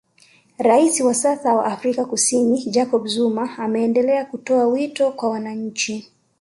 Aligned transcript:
Raisi 0.57 1.03
wa 1.03 1.13
sasa 1.13 1.53
wa 1.53 1.65
Afrika 1.65 2.05
Kusini 2.05 2.65
Jacob 2.71 3.05
Zuma 3.07 3.57
ameendelea 3.57 4.25
kutoa 4.25 4.67
wito 4.67 5.11
kwa 5.11 5.29
wananchi 5.29 6.09